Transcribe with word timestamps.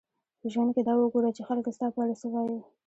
په 0.39 0.47
ژوند 0.53 0.69
کښي 0.75 0.81
دا 0.85 0.93
وګوره، 0.97 1.29
چي 1.37 1.41
خلک 1.47 1.65
ستا 1.77 1.87
په 1.93 1.99
اړه 2.03 2.15
څه 2.21 2.27
وايي. 2.33 2.59